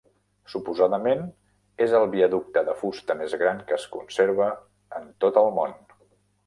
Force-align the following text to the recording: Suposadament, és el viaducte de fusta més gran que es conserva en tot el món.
Suposadament, 0.51 1.21
és 1.87 1.93
el 1.99 2.07
viaducte 2.15 2.65
de 2.71 2.77
fusta 2.81 3.19
més 3.21 3.39
gran 3.45 3.63
que 3.69 3.79
es 3.81 3.87
conserva 3.99 4.53
en 5.03 5.09
tot 5.27 5.41
el 5.45 5.55
món. 5.61 5.81